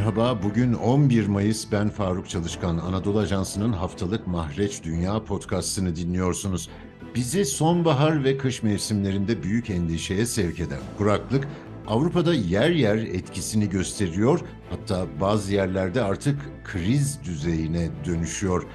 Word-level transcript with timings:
merhaba. 0.00 0.42
Bugün 0.42 0.72
11 0.72 1.26
Mayıs. 1.26 1.72
Ben 1.72 1.88
Faruk 1.88 2.28
Çalışkan. 2.28 2.78
Anadolu 2.78 3.18
Ajansı'nın 3.18 3.72
haftalık 3.72 4.26
Mahreç 4.26 4.84
Dünya 4.84 5.24
podcastını 5.24 5.96
dinliyorsunuz. 5.96 6.68
Bizi 7.14 7.44
sonbahar 7.44 8.24
ve 8.24 8.38
kış 8.38 8.62
mevsimlerinde 8.62 9.42
büyük 9.42 9.70
endişeye 9.70 10.26
sevk 10.26 10.60
eden 10.60 10.78
kuraklık 10.98 11.48
Avrupa'da 11.86 12.34
yer 12.34 12.70
yer 12.70 12.96
etkisini 12.96 13.68
gösteriyor. 13.68 14.40
Hatta 14.70 15.06
bazı 15.20 15.54
yerlerde 15.54 16.02
artık 16.02 16.36
kriz 16.64 17.18
düzeyine 17.24 17.88
dönüşüyor. 18.06 18.66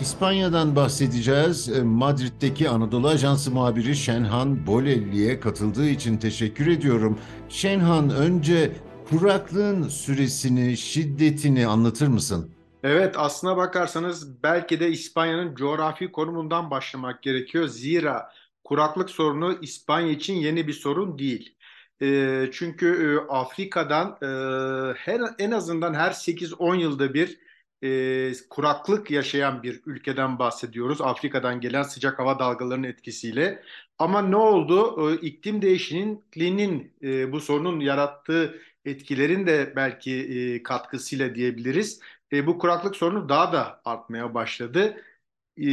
İspanya'dan 0.00 0.76
bahsedeceğiz. 0.76 1.68
E, 1.68 1.82
Madrid'deki 1.82 2.68
Anadolu 2.68 3.08
Ajansı 3.08 3.50
muhabiri 3.50 3.96
Şenhan 3.96 4.66
Bolelli'ye 4.66 5.40
katıldığı 5.40 5.88
için 5.88 6.16
teşekkür 6.16 6.66
ediyorum. 6.66 7.18
Şenhan 7.48 8.10
önce 8.10 8.72
Kuraklığın 9.12 9.88
süresini, 9.88 10.76
şiddetini 10.76 11.66
anlatır 11.66 12.06
mısın? 12.06 12.50
Evet, 12.82 13.14
aslına 13.18 13.56
bakarsanız 13.56 14.42
belki 14.42 14.80
de 14.80 14.88
İspanya'nın 14.90 15.54
coğrafi 15.54 16.12
konumundan 16.12 16.70
başlamak 16.70 17.22
gerekiyor. 17.22 17.68
Zira 17.68 18.32
kuraklık 18.64 19.10
sorunu 19.10 19.58
İspanya 19.62 20.12
için 20.12 20.34
yeni 20.34 20.68
bir 20.68 20.72
sorun 20.72 21.18
değil. 21.18 21.56
E, 22.02 22.48
çünkü 22.52 23.18
e, 23.28 23.32
Afrika'dan 23.32 24.18
e, 24.22 24.26
her 24.96 25.20
en 25.38 25.50
azından 25.50 25.94
her 25.94 26.10
8-10 26.10 26.76
yılda 26.76 27.14
bir 27.14 27.38
e, 27.82 28.32
kuraklık 28.50 29.10
yaşayan 29.10 29.62
bir 29.62 29.82
ülkeden 29.86 30.38
bahsediyoruz. 30.38 31.00
Afrika'dan 31.00 31.60
gelen 31.60 31.82
sıcak 31.82 32.18
hava 32.18 32.38
dalgalarının 32.38 32.86
etkisiyle. 32.86 33.62
Ama 33.98 34.22
ne 34.22 34.36
oldu? 34.36 35.10
E, 35.10 35.16
iklim 35.16 35.62
değişikliğinin 35.62 36.92
e, 37.02 37.32
bu 37.32 37.40
sorunun 37.40 37.80
yarattığı 37.80 38.60
etkilerin 38.84 39.46
de 39.46 39.72
belki 39.76 40.12
e, 40.12 40.62
katkısıyla 40.62 41.34
diyebiliriz. 41.34 42.00
E, 42.32 42.46
bu 42.46 42.58
kuraklık 42.58 42.96
sorunu 42.96 43.28
daha 43.28 43.52
da 43.52 43.80
artmaya 43.84 44.34
başladı. 44.34 44.96
E, 45.56 45.66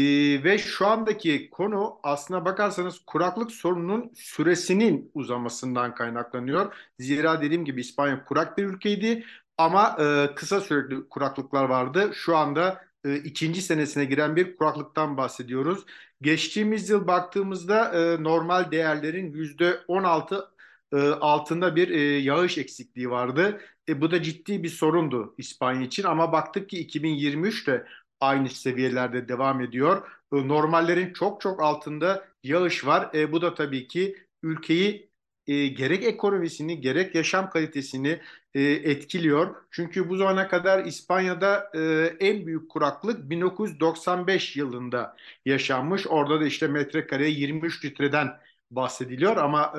ve 0.44 0.58
şu 0.58 0.88
andaki 0.88 1.50
konu 1.50 2.00
aslına 2.04 2.46
bakarsanız 2.46 3.00
kuraklık 3.06 3.52
sorununun 3.52 4.12
süresinin 4.16 5.12
uzamasından 5.14 5.96
kaynaklanıyor. 5.96 6.76
Zira 7.00 7.42
dediğim 7.42 7.66
gibi 7.66 7.82
İspanya 7.82 8.26
kurak 8.26 8.58
bir 8.58 8.64
ülkeydi 8.66 9.26
ama 9.60 9.98
e, 10.00 10.36
kısa 10.36 10.62
süreli 10.62 11.10
kuraklıklar 11.10 11.66
vardı. 11.66 12.12
Şu 12.14 12.38
anda 12.38 12.86
e, 13.06 13.16
ikinci 13.18 13.62
senesine 13.62 14.06
giren 14.06 14.36
bir 14.36 14.58
kuraklıktan 14.58 15.18
bahsediyoruz. 15.18 15.86
Geçtiğimiz 16.22 16.90
yıl 16.90 17.08
baktığımızda 17.08 17.86
e, 18.16 18.24
normal 18.24 18.72
değerlerin 18.72 19.34
yüzde 19.34 19.80
16 19.88 20.52
e, 20.94 20.98
altında 21.10 21.76
bir 21.76 21.90
e, 21.90 22.00
yağış 22.02 22.58
eksikliği 22.58 23.10
vardı. 23.10 23.62
E, 23.90 24.02
bu 24.02 24.12
da 24.12 24.24
ciddi 24.24 24.64
bir 24.64 24.70
sorundu 24.70 25.36
İspanya 25.38 25.82
için 25.82 26.04
ama 26.04 26.32
baktık 26.32 26.70
ki 26.70 26.80
2023 26.80 27.68
de 27.68 27.88
aynı 28.22 28.50
seviyelerde 28.50 29.28
devam 29.30 29.62
ediyor. 29.62 30.08
E, 30.34 30.48
normallerin 30.48 31.14
çok 31.14 31.42
çok 31.42 31.62
altında 31.64 32.28
yağış 32.44 32.86
var. 32.86 33.10
E, 33.14 33.32
bu 33.32 33.42
da 33.42 33.54
tabii 33.56 33.88
ki 33.88 34.18
ülkeyi 34.44 35.09
e, 35.50 35.68
gerek 35.68 36.04
ekonomisini 36.04 36.82
gerek 36.82 37.16
yaşam 37.16 37.50
kalitesini 37.50 38.20
e, 38.54 38.62
etkiliyor. 38.62 39.56
Çünkü 39.72 40.10
bu 40.10 40.18
zamana 40.18 40.48
kadar 40.48 40.86
İspanya'da 40.86 41.72
e, 41.76 41.80
en 42.20 42.46
büyük 42.46 42.70
kuraklık 42.70 43.30
1995 43.30 44.56
yılında 44.58 45.16
yaşanmış. 45.46 46.08
Orada 46.08 46.42
da 46.42 46.46
işte 46.46 46.68
metrekareye 46.68 47.30
23 47.30 47.86
litreden 47.86 48.40
bahsediliyor 48.72 49.38
ama 49.38 49.74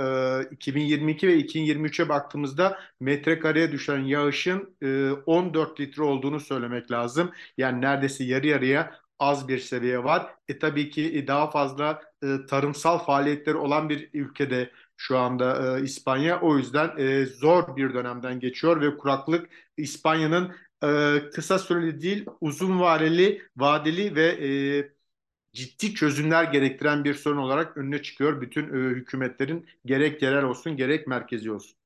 e, 0.51 0.55
2022 0.55 1.29
ve 1.29 1.41
2023'e 1.41 2.09
baktığımızda 2.09 2.79
metrekareye 3.01 3.73
düşen 3.73 3.99
yağışın 3.99 4.77
e, 4.83 5.11
14 5.27 5.81
litre 5.81 6.03
olduğunu 6.03 6.41
söylemek 6.41 6.91
lazım. 6.91 7.31
Yani 7.59 7.81
neredeyse 7.81 8.25
yarı 8.25 8.47
yarıya 8.47 9.01
az 9.19 9.49
bir 9.49 9.59
seviye 9.59 10.05
var. 10.05 10.35
E 10.49 10.59
tabii 10.59 10.91
ki 10.91 11.25
daha 11.27 11.51
fazla 11.51 12.03
e, 12.23 12.47
tarımsal 12.49 12.99
faaliyetleri 12.99 13.57
olan 13.57 13.89
bir 13.89 14.11
ülkede 14.15 14.71
şu 15.01 15.19
anda 15.19 15.79
e, 15.79 15.83
İspanya. 15.83 16.41
O 16.41 16.59
yüzden 16.59 16.91
e, 16.99 17.27
zor 17.27 17.77
bir 17.77 17.95
dönemden 17.95 18.41
geçiyor 18.41 18.81
ve 18.81 18.97
kuraklık 18.97 19.49
İspanya'nın 19.77 20.53
e, 20.85 21.21
kısa 21.35 21.59
süreli 21.59 22.01
değil 22.03 22.27
uzun 22.41 22.81
vadeli, 22.81 23.43
vadeli 23.57 24.15
ve 24.15 24.27
e, 24.27 24.51
ciddi 25.53 25.95
çözümler 25.95 26.45
gerektiren 26.45 27.05
bir 27.05 27.15
sorun 27.15 27.37
olarak 27.39 27.77
önüne 27.77 28.03
çıkıyor 28.03 28.41
bütün 28.41 28.65
e, 28.65 28.91
hükümetlerin 28.97 29.67
gerek 29.85 30.23
yerel 30.23 30.45
olsun 30.45 30.77
gerek 30.77 31.07
merkezi 31.07 31.53
olsun. 31.53 31.77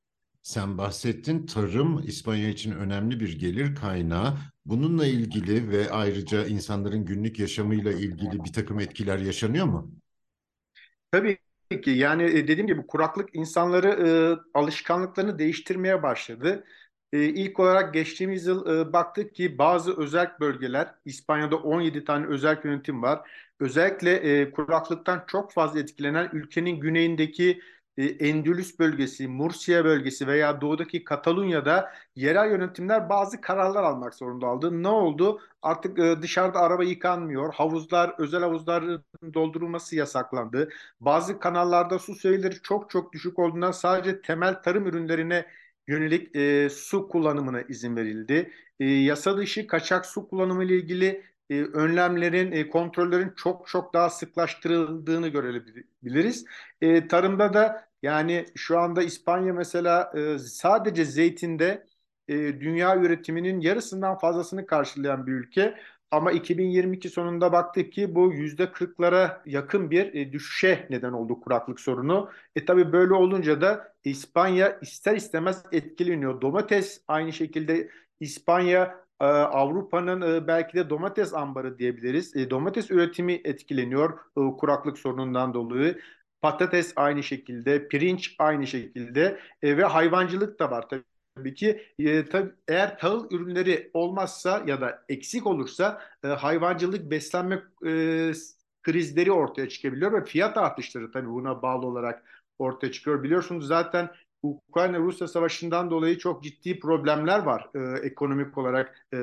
Sen 0.42 0.78
bahsettin 0.78 1.46
tarım 1.46 2.02
İspanya 2.08 2.48
için 2.48 2.72
önemli 2.72 3.20
bir 3.20 3.38
gelir 3.38 3.74
kaynağı. 3.74 4.38
Bununla 4.66 5.06
ilgili 5.06 5.70
ve 5.70 5.90
ayrıca 5.90 6.46
insanların 6.46 7.04
günlük 7.04 7.38
yaşamıyla 7.38 7.92
ilgili 7.92 8.44
bir 8.44 8.52
takım 8.52 8.80
etkiler 8.80 9.18
yaşanıyor 9.18 9.66
mu? 9.66 9.92
Tabii 11.10 11.38
ki 11.82 11.90
yani 11.90 12.22
e, 12.22 12.48
dediğim 12.48 12.66
gibi 12.66 12.86
kuraklık 12.86 13.34
insanları 13.34 13.88
e, 13.88 14.58
alışkanlıklarını 14.58 15.38
değiştirmeye 15.38 16.02
başladı. 16.02 16.64
E, 17.12 17.24
ilk 17.24 17.60
olarak 17.60 17.94
geçtiğimiz 17.94 18.46
yıl 18.46 18.80
e, 18.88 18.92
baktık 18.92 19.34
ki 19.34 19.58
bazı 19.58 19.96
özel 20.00 20.30
bölgeler, 20.40 20.94
İspanya'da 21.04 21.56
17 21.56 22.04
tane 22.04 22.26
özel 22.26 22.60
yönetim 22.64 23.02
var. 23.02 23.30
Özellikle 23.60 24.12
e, 24.40 24.50
kuraklıktan 24.50 25.24
çok 25.26 25.52
fazla 25.52 25.80
etkilenen 25.80 26.30
ülkenin 26.32 26.80
güneyindeki 26.80 27.60
e, 27.96 28.04
Endülüs 28.04 28.78
bölgesi, 28.78 29.28
Mursiya 29.28 29.84
bölgesi 29.84 30.26
veya 30.26 30.60
doğudaki 30.60 31.04
Katalunya'da 31.04 31.92
yerel 32.16 32.50
yönetimler 32.50 33.08
bazı 33.08 33.40
kararlar 33.40 33.82
almak 33.82 34.14
zorunda 34.14 34.46
aldı. 34.46 34.82
Ne 34.82 34.88
oldu? 34.88 35.40
Artık 35.62 35.98
e, 35.98 36.22
dışarıda 36.22 36.58
araba 36.60 36.84
yıkanmıyor. 36.84 37.54
Havuzlar, 37.54 38.14
özel 38.18 38.40
havuzların 38.40 39.04
doldurulması 39.34 39.96
yasaklandı. 39.96 40.68
Bazı 41.00 41.38
kanallarda 41.38 41.98
su 41.98 42.14
seviyeleri 42.14 42.54
çok 42.62 42.90
çok 42.90 43.12
düşük 43.12 43.38
olduğundan 43.38 43.72
sadece 43.72 44.20
temel 44.22 44.62
tarım 44.62 44.86
ürünlerine 44.86 45.46
yönelik 45.88 46.36
e, 46.36 46.70
su 46.70 47.08
kullanımına 47.08 47.62
izin 47.62 47.96
verildi. 47.96 48.52
E, 48.80 48.84
yasa 48.84 49.36
dışı 49.38 49.66
kaçak 49.66 50.06
su 50.06 50.28
kullanımı 50.28 50.64
ile 50.64 50.76
ilgili 50.76 51.24
e, 51.50 51.62
önlemlerin, 51.62 52.52
e, 52.52 52.68
kontrollerin 52.68 53.32
çok 53.36 53.68
çok 53.68 53.94
daha 53.94 54.10
sıklaştırıldığını 54.10 55.28
görebiliriz. 55.28 56.44
E, 56.80 57.08
tarımda 57.08 57.54
da 57.54 57.88
yani 58.02 58.46
şu 58.54 58.78
anda 58.78 59.02
İspanya 59.02 59.52
mesela 59.52 60.12
e, 60.16 60.38
sadece 60.38 61.04
zeytinde 61.04 61.86
e, 62.28 62.34
dünya 62.60 62.96
üretiminin 62.96 63.60
yarısından 63.60 64.18
fazlasını 64.18 64.66
karşılayan 64.66 65.26
bir 65.26 65.32
ülke. 65.32 65.74
Ama 66.10 66.32
2022 66.32 67.08
sonunda 67.08 67.52
baktık 67.52 67.92
ki 67.92 68.14
bu 68.14 68.32
yüzde 68.32 68.64
40'lara 68.72 69.42
yakın 69.46 69.90
bir 69.90 70.14
e, 70.14 70.32
düşüşe 70.32 70.86
neden 70.90 71.12
oldu 71.12 71.40
kuraklık 71.40 71.80
sorunu. 71.80 72.30
E 72.56 72.64
tabi 72.64 72.92
böyle 72.92 73.14
olunca 73.14 73.60
da 73.60 73.94
İspanya 74.04 74.78
ister 74.82 75.16
istemez 75.16 75.62
etkileniyor. 75.72 76.40
Domates 76.40 77.02
aynı 77.08 77.32
şekilde 77.32 77.90
İspanya 78.20 79.03
e, 79.20 79.24
Avrupa'nın 79.24 80.20
e, 80.20 80.46
belki 80.46 80.76
de 80.76 80.90
domates 80.90 81.34
ambarı 81.34 81.78
diyebiliriz. 81.78 82.36
E, 82.36 82.50
domates 82.50 82.90
üretimi 82.90 83.40
etkileniyor 83.44 84.18
kuraklık 84.58 84.98
sorunundan 84.98 85.54
dolayı. 85.54 85.98
Patates 86.42 86.92
aynı 86.96 87.22
şekilde, 87.22 87.88
pirinç 87.88 88.36
aynı 88.38 88.66
şekilde 88.66 89.40
ve 89.62 89.84
hayvancılık 89.84 90.60
da 90.60 90.70
var 90.70 90.88
tabii 90.88 91.04
tabii 91.36 91.54
ki 91.54 91.82
e, 91.98 92.24
tabii, 92.28 92.52
eğer 92.68 92.98
tahıl 92.98 93.30
ürünleri 93.30 93.90
olmazsa 93.94 94.62
ya 94.66 94.80
da 94.80 95.04
eksik 95.08 95.46
olursa 95.46 96.02
e, 96.24 96.28
hayvancılık 96.28 97.10
beslenme 97.10 97.62
e, 97.86 98.32
krizleri 98.82 99.32
ortaya 99.32 99.68
çıkabiliyor 99.68 100.12
ve 100.12 100.24
fiyat 100.24 100.56
artışları 100.58 101.10
tabii 101.12 101.28
buna 101.28 101.62
bağlı 101.62 101.86
olarak 101.86 102.24
ortaya 102.58 102.92
çıkıyor. 102.92 103.22
Biliyorsunuz 103.22 103.66
zaten 103.66 104.10
Ukrayna-Rusya 104.44 105.28
savaşından 105.28 105.90
dolayı 105.90 106.18
çok 106.18 106.42
ciddi 106.42 106.78
problemler 106.80 107.38
var 107.38 107.68
e, 107.74 108.06
ekonomik 108.06 108.58
olarak 108.58 109.06
e, 109.14 109.18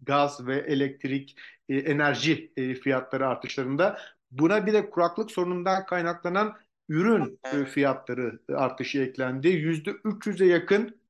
gaz 0.00 0.46
ve 0.46 0.56
elektrik, 0.56 1.36
e, 1.68 1.76
enerji 1.76 2.52
e, 2.56 2.74
fiyatları 2.74 3.28
artışlarında. 3.28 3.98
Buna 4.30 4.66
bir 4.66 4.72
de 4.72 4.90
kuraklık 4.90 5.30
sorunundan 5.30 5.86
kaynaklanan 5.86 6.56
ürün 6.88 7.40
e, 7.52 7.64
fiyatları 7.64 8.38
artışı 8.54 8.98
eklendi. 8.98 9.48
Yüzde 9.48 9.90
300'e 9.90 10.46
yakın 10.46 11.00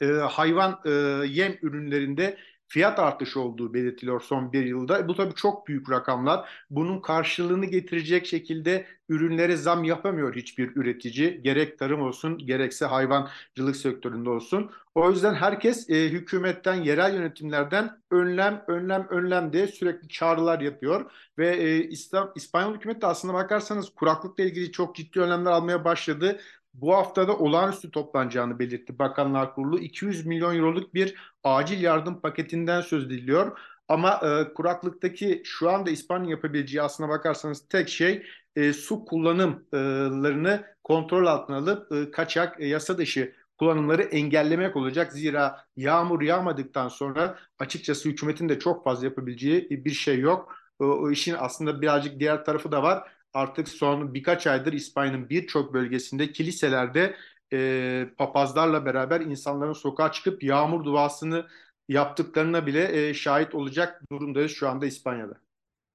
e, 0.00 0.06
hayvan 0.06 0.80
e, 0.84 0.90
yem 1.26 1.58
ürünlerinde 1.62 2.38
fiyat 2.70 2.98
artışı 2.98 3.40
olduğu 3.40 3.74
belirtiliyor 3.74 4.20
son 4.20 4.52
bir 4.52 4.64
yılda. 4.64 5.08
Bu 5.08 5.16
tabii 5.16 5.34
çok 5.34 5.66
büyük 5.68 5.90
rakamlar. 5.90 6.48
Bunun 6.70 7.00
karşılığını 7.00 7.66
getirecek 7.66 8.26
şekilde 8.26 8.86
ürünlere 9.08 9.56
zam 9.56 9.84
yapamıyor 9.84 10.34
hiçbir 10.36 10.76
üretici. 10.76 11.42
Gerek 11.42 11.78
tarım 11.78 12.02
olsun 12.02 12.38
gerekse 12.38 12.86
hayvancılık 12.86 13.76
sektöründe 13.76 14.30
olsun. 14.30 14.70
O 14.94 15.10
yüzden 15.10 15.34
herkes 15.34 15.90
e, 15.90 16.08
hükümetten, 16.08 16.74
yerel 16.74 17.14
yönetimlerden 17.14 18.00
önlem, 18.10 18.64
önlem, 18.68 19.06
önlem 19.10 19.52
diye 19.52 19.66
sürekli 19.66 20.08
çağrılar 20.08 20.60
yapıyor. 20.60 21.10
Ve 21.38 21.48
e, 21.56 21.88
İspanyol 22.34 22.74
hükümeti 22.74 23.00
de 23.00 23.06
aslında 23.06 23.34
bakarsanız 23.34 23.90
kuraklıkla 23.94 24.44
ilgili 24.44 24.72
çok 24.72 24.96
ciddi 24.96 25.20
önlemler 25.20 25.50
almaya 25.50 25.84
başladı. 25.84 26.40
Bu 26.74 26.94
haftada 26.94 27.36
olağanüstü 27.38 27.90
toplanacağını 27.90 28.58
belirtti 28.58 28.98
Bakanlar 28.98 29.54
Kurulu. 29.54 29.78
200 29.78 30.26
milyon 30.26 30.56
euroluk 30.56 30.94
bir 30.94 31.14
acil 31.44 31.80
yardım 31.82 32.20
paketinden 32.20 32.80
söz 32.80 33.06
ediliyor. 33.06 33.58
Ama 33.88 34.20
e, 34.22 34.54
kuraklıktaki 34.54 35.42
şu 35.44 35.70
anda 35.70 35.90
İspanya 35.90 36.30
yapabileceği 36.30 36.82
aslına 36.82 37.08
bakarsanız 37.08 37.68
tek 37.68 37.88
şey 37.88 38.26
e, 38.56 38.72
su 38.72 39.04
kullanımlarını 39.04 40.64
kontrol 40.84 41.26
altına 41.26 41.56
alıp 41.56 41.92
e, 41.92 42.10
kaçak, 42.10 42.60
e, 42.60 42.66
yasa 42.66 42.98
dışı 42.98 43.34
kullanımları 43.58 44.02
engellemek 44.02 44.76
olacak. 44.76 45.12
Zira 45.12 45.64
yağmur 45.76 46.22
yağmadıktan 46.22 46.88
sonra 46.88 47.38
açıkçası 47.58 48.08
hükümetin 48.08 48.48
de 48.48 48.58
çok 48.58 48.84
fazla 48.84 49.06
yapabileceği 49.06 49.70
bir 49.70 49.90
şey 49.90 50.18
yok. 50.18 50.56
O, 50.78 50.84
o 50.84 51.10
işin 51.10 51.34
aslında 51.38 51.82
birazcık 51.82 52.20
diğer 52.20 52.44
tarafı 52.44 52.72
da 52.72 52.82
var. 52.82 53.12
Artık 53.34 53.68
son 53.68 54.14
birkaç 54.14 54.46
aydır 54.46 54.72
İspanya'nın 54.72 55.28
birçok 55.30 55.74
bölgesinde 55.74 56.32
kiliselerde 56.32 57.16
e, 57.52 58.08
papazlarla 58.18 58.84
beraber 58.86 59.20
insanların 59.20 59.72
sokağa 59.72 60.12
çıkıp 60.12 60.42
yağmur 60.42 60.84
duasını 60.84 61.46
yaptıklarına 61.88 62.66
bile 62.66 63.08
e, 63.08 63.14
şahit 63.14 63.54
olacak 63.54 64.02
durumdayız 64.12 64.52
şu 64.52 64.68
anda 64.68 64.86
İspanya'da. 64.86 65.49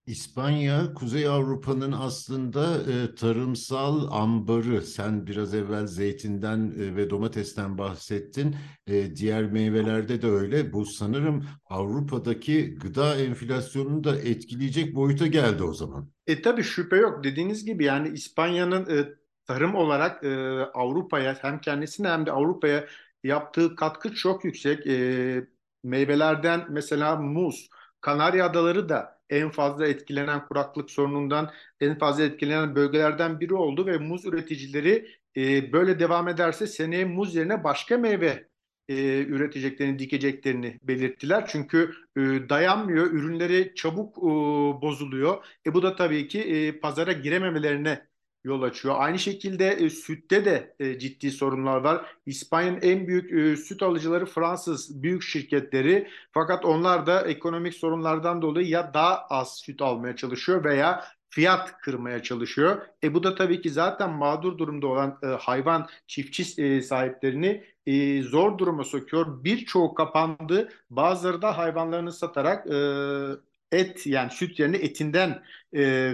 İspanya, 0.08 0.94
Kuzey 0.94 1.28
Avrupa'nın 1.28 1.92
aslında 1.92 2.78
e, 2.92 3.16
tarımsal 3.16 4.12
ambarı. 4.12 4.82
Sen 4.82 5.28
biraz 5.28 5.54
evvel 5.54 5.88
zeytinden 5.88 6.74
e, 6.80 6.96
ve 6.96 7.10
domatesten 7.10 7.78
bahsettin. 7.78 8.56
E, 8.88 9.16
diğer 9.16 9.44
meyvelerde 9.44 10.22
de 10.22 10.28
öyle. 10.28 10.74
Bu 10.74 10.86
sanırım 10.86 11.46
Avrupa'daki 11.70 12.76
gıda 12.76 13.16
enflasyonunu 13.16 14.04
da 14.04 14.18
etkileyecek 14.18 14.96
boyuta 14.96 15.28
geldi 15.28 15.64
o 15.64 15.74
zaman. 15.74 16.10
E 16.28 16.42
tabii 16.42 16.64
şüphe 16.64 16.96
yok. 16.96 17.24
Dediğiniz 17.24 17.66
gibi 17.66 17.86
yani 17.86 18.10
İspanya'nın 18.10 18.98
e, 18.98 19.10
tarım 19.48 19.76
olarak 19.76 20.24
e, 20.24 20.60
Avrupa'ya 20.74 21.38
hem 21.42 21.62
kendisine 21.62 22.08
hem 22.08 22.26
de 22.26 22.32
Avrupa'ya 22.32 22.88
yaptığı 23.24 23.76
katkı 23.76 24.14
çok 24.14 24.46
yüksek. 24.46 24.88
E, 24.88 25.48
meyvelerden 25.84 26.66
mesela 26.70 27.16
muz, 27.16 27.70
Kanarya 28.02 28.46
Adaları 28.46 28.90
da 28.90 29.15
en 29.30 29.50
fazla 29.50 29.88
etkilenen 29.88 30.46
kuraklık 30.48 30.92
sorunundan 30.92 31.52
en 31.80 31.98
fazla 32.00 32.24
etkilenen 32.24 32.76
bölgelerden 32.76 33.40
biri 33.40 33.54
oldu 33.54 33.86
ve 33.86 33.98
muz 33.98 34.26
üreticileri 34.26 35.08
e, 35.38 35.74
böyle 35.74 36.00
devam 36.00 36.28
ederse 36.28 36.68
seneye 36.68 37.06
muz 37.06 37.36
yerine 37.36 37.64
başka 37.64 37.98
meyve 37.98 38.48
e, 38.90 39.24
üreteceklerini, 39.24 40.00
dikeceklerini 40.00 40.80
belirttiler. 40.84 41.46
Çünkü 41.48 41.92
e, 42.18 42.22
dayanmıyor, 42.50 43.12
ürünleri 43.12 43.74
çabuk 43.76 44.18
e, 44.18 44.22
bozuluyor. 44.82 45.46
E, 45.68 45.74
bu 45.74 45.84
da 45.84 45.96
tabii 45.96 46.28
ki 46.28 46.42
e, 46.42 46.80
pazara 46.80 47.12
girememelerine 47.12 48.08
yol 48.46 48.62
açıyor. 48.62 48.96
Aynı 48.98 49.20
şekilde 49.20 49.70
e, 49.70 49.90
sütte 49.90 50.46
de 50.46 50.76
e, 50.80 51.00
ciddi 51.00 51.32
sorunlar 51.32 51.78
var. 51.78 52.06
İspanya'nın 52.26 52.80
en 52.82 53.08
büyük 53.08 53.32
e, 53.32 53.56
süt 53.56 53.84
alıcıları 53.84 54.26
Fransız 54.26 55.04
büyük 55.04 55.24
şirketleri. 55.24 56.08
Fakat 56.32 56.66
onlar 56.66 57.06
da 57.06 57.28
ekonomik 57.28 57.74
sorunlardan 57.74 58.42
dolayı 58.42 58.68
ya 58.68 58.94
daha 58.94 59.18
az 59.18 59.58
süt 59.58 59.82
almaya 59.82 60.16
çalışıyor 60.16 60.64
veya 60.64 61.06
fiyat 61.30 61.78
kırmaya 61.78 62.24
çalışıyor. 62.24 62.82
E 63.04 63.14
bu 63.14 63.24
da 63.24 63.36
tabii 63.36 63.62
ki 63.62 63.70
zaten 63.70 64.10
mağdur 64.10 64.58
durumda 64.58 64.88
olan 64.88 65.20
e, 65.24 65.28
hayvan 65.28 65.88
çiftçi 66.08 66.64
e, 66.64 66.82
sahiplerini 66.82 67.64
e, 67.86 68.24
zor 68.24 68.58
duruma 68.58 68.84
sokuyor. 68.84 69.44
Birçoğu 69.44 69.94
kapandı. 69.94 70.70
Bazıları 70.90 71.42
da 71.42 71.58
hayvanlarını 71.58 72.12
satarak 72.12 72.68
e, 72.68 72.78
et 73.72 74.08
yani 74.08 74.32
süt 74.32 74.60
yerine 74.60 74.78
etinden 74.78 75.44
e, 75.76 76.14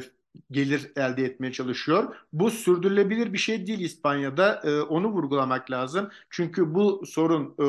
gelir 0.52 0.92
elde 0.96 1.24
etmeye 1.26 1.52
çalışıyor. 1.52 2.16
Bu 2.34 2.52
sürdürülebilir 2.52 3.34
bir 3.34 3.38
şey 3.38 3.68
değil 3.68 3.80
İspanya'da. 3.80 4.62
E, 4.66 4.82
onu 4.82 5.08
vurgulamak 5.12 5.72
lazım. 5.72 6.10
Çünkü 6.30 6.74
bu 6.74 7.04
sorun 7.06 7.56
e, 7.60 7.66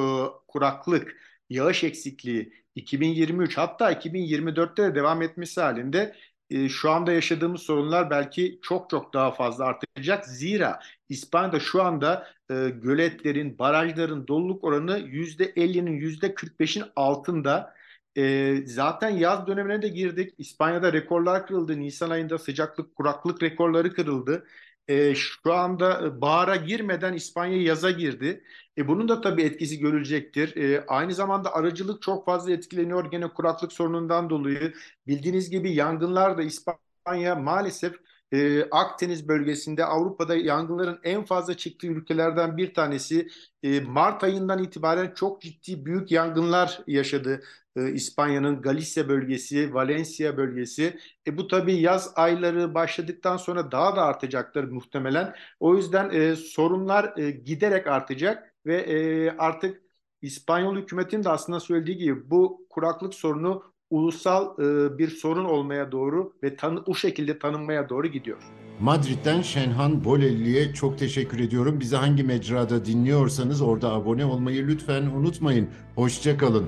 kuraklık, 0.48 1.16
yağış 1.50 1.84
eksikliği 1.84 2.52
2023 2.74 3.58
hatta 3.58 3.90
2024'te 3.92 4.82
de 4.82 4.94
devam 4.94 5.22
etmesi 5.22 5.60
halinde 5.60 6.16
e, 6.50 6.68
şu 6.68 6.90
anda 6.90 7.12
yaşadığımız 7.12 7.62
sorunlar 7.62 8.10
belki 8.10 8.58
çok 8.62 8.90
çok 8.90 9.14
daha 9.14 9.30
fazla 9.30 9.64
artacak. 9.64 10.26
Zira 10.26 10.80
İspanya'da 11.08 11.60
şu 11.60 11.82
anda 11.82 12.28
e, 12.50 12.54
göletlerin, 12.68 13.58
barajların 13.58 14.26
doluluk 14.28 14.64
oranı 14.64 14.98
%50'nin 14.98 15.92
%45'in 16.00 16.84
altında. 16.96 17.74
E, 18.16 18.56
zaten 18.66 19.10
yaz 19.10 19.46
dönemine 19.46 19.82
de 19.82 19.88
girdik. 19.88 20.34
İspanya'da 20.38 20.92
rekorlar 20.92 21.46
kırıldı. 21.46 21.80
Nisan 21.80 22.10
ayında 22.10 22.38
sıcaklık, 22.38 22.94
kuraklık 22.96 23.42
rekorları 23.42 23.94
kırıldı. 23.94 24.46
E, 24.88 25.14
şu 25.14 25.52
anda 25.54 26.06
e, 26.06 26.20
bahara 26.20 26.56
girmeden 26.56 27.12
İspanya 27.14 27.62
yaza 27.62 27.90
girdi. 27.90 28.44
E, 28.78 28.88
bunun 28.88 29.08
da 29.08 29.20
tabii 29.20 29.42
etkisi 29.42 29.78
görülecektir. 29.78 30.56
E, 30.56 30.84
aynı 30.86 31.14
zamanda 31.14 31.54
aracılık 31.54 32.02
çok 32.02 32.26
fazla 32.26 32.52
etkileniyor 32.52 33.10
gene 33.10 33.28
kuraklık 33.28 33.72
sorunundan 33.72 34.30
dolayı. 34.30 34.74
Bildiğiniz 35.06 35.50
gibi 35.50 35.72
yangınlar 35.74 36.38
da 36.38 36.42
İspanya 36.42 37.34
maalesef 37.34 37.94
e, 38.32 38.64
Akdeniz 38.70 39.28
bölgesinde 39.28 39.84
Avrupa'da 39.84 40.36
yangınların 40.36 41.00
en 41.02 41.24
fazla 41.24 41.56
çıktığı 41.56 41.86
ülkelerden 41.86 42.56
bir 42.56 42.74
tanesi. 42.74 43.28
E, 43.62 43.80
Mart 43.80 44.24
ayından 44.24 44.62
itibaren 44.62 45.12
çok 45.14 45.42
ciddi 45.42 45.84
büyük 45.86 46.10
yangınlar 46.10 46.80
yaşadı 46.86 47.42
e, 47.76 47.92
İspanya'nın 47.92 48.62
Galicia 48.62 49.08
bölgesi, 49.08 49.74
Valencia 49.74 50.36
bölgesi. 50.36 50.98
E, 51.26 51.36
bu 51.38 51.48
tabii 51.48 51.74
yaz 51.74 52.12
ayları 52.16 52.74
başladıktan 52.74 53.36
sonra 53.36 53.72
daha 53.72 53.96
da 53.96 54.02
artacaktır 54.02 54.64
muhtemelen. 54.64 55.34
O 55.60 55.76
yüzden 55.76 56.10
e, 56.10 56.36
sorunlar 56.36 57.18
e, 57.18 57.30
giderek 57.30 57.86
artacak 57.86 58.54
ve 58.66 58.76
e, 58.76 59.30
artık 59.38 59.82
İspanyol 60.22 60.76
hükümetin 60.76 61.24
de 61.24 61.28
aslında 61.28 61.60
söylediği 61.60 61.96
gibi 61.96 62.30
bu 62.30 62.66
kuraklık 62.70 63.14
sorunu 63.14 63.72
ulusal 63.92 64.58
e, 64.58 64.98
bir 64.98 65.08
sorun 65.08 65.44
olmaya 65.44 65.92
doğru 65.92 66.32
ve 66.42 66.56
tanı, 66.56 66.82
o 66.86 66.94
şekilde 66.94 67.38
tanınmaya 67.38 67.88
doğru 67.88 68.06
gidiyor. 68.06 68.38
Madrid'den 68.80 69.42
Şenhan 69.42 70.04
Bolelli'ye 70.04 70.74
çok 70.74 70.98
teşekkür 70.98 71.40
ediyorum. 71.40 71.80
Bizi 71.80 71.96
hangi 71.96 72.24
mecrada 72.24 72.84
dinliyorsanız 72.84 73.62
orada 73.62 73.92
abone 73.92 74.24
olmayı 74.24 74.66
lütfen 74.66 75.02
unutmayın. 75.02 75.68
Hoşça 75.94 76.36
kalın. 76.36 76.66